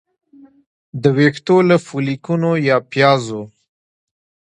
[1.01, 3.41] د ویښتو له فولیکونو یا پیازو